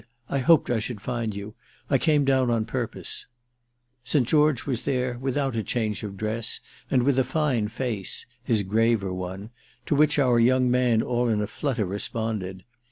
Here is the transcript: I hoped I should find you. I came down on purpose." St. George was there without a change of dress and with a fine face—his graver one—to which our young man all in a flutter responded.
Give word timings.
I 0.29 0.39
hoped 0.39 0.71
I 0.71 0.79
should 0.79 0.99
find 0.99 1.35
you. 1.35 1.53
I 1.87 1.99
came 1.99 2.25
down 2.25 2.49
on 2.49 2.65
purpose." 2.65 3.27
St. 4.03 4.27
George 4.27 4.65
was 4.65 4.83
there 4.83 5.19
without 5.19 5.55
a 5.55 5.61
change 5.61 6.01
of 6.01 6.17
dress 6.17 6.59
and 6.89 7.03
with 7.03 7.19
a 7.19 7.23
fine 7.23 7.67
face—his 7.67 8.63
graver 8.63 9.13
one—to 9.13 9.93
which 9.93 10.17
our 10.17 10.39
young 10.39 10.71
man 10.71 11.03
all 11.03 11.29
in 11.29 11.39
a 11.39 11.45
flutter 11.45 11.85
responded. 11.85 12.63